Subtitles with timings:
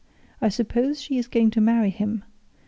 [0.41, 2.23] I suppose she is going to marry him.